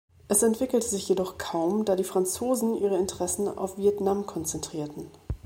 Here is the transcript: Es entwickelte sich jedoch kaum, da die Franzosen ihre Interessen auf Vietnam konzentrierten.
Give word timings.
Es 0.27 0.41
entwickelte 0.41 0.87
sich 0.87 1.07
jedoch 1.09 1.37
kaum, 1.37 1.85
da 1.85 1.95
die 1.95 2.03
Franzosen 2.03 2.73
ihre 2.75 2.97
Interessen 2.97 3.47
auf 3.47 3.77
Vietnam 3.77 4.25
konzentrierten. 4.25 5.11